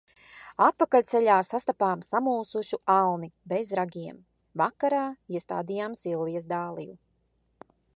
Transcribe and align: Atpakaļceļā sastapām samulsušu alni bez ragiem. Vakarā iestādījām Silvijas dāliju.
Atpakaļceļā 0.67 1.35
sastapām 1.49 2.01
samulsušu 2.07 2.81
alni 2.95 3.31
bez 3.53 3.71
ragiem. 3.83 4.19
Vakarā 4.65 5.07
iestādījām 5.37 5.99
Silvijas 6.05 6.53
dāliju. 6.57 7.01